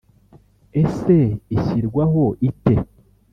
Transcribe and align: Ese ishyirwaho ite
Ese 0.81 1.17
ishyirwaho 1.55 2.23
ite 2.49 2.75